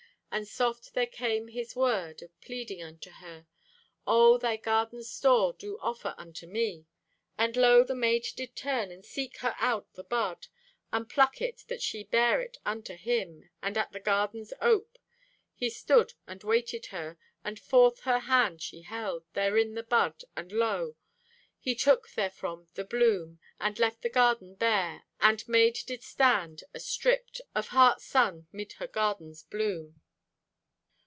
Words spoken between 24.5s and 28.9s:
bare, And maid did stand astripped Of heart's sun 'mid her